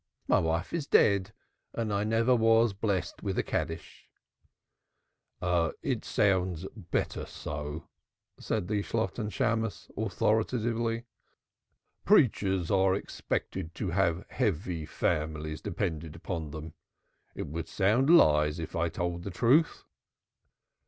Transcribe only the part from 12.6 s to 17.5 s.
are expected to have heavy families dependent upon them. It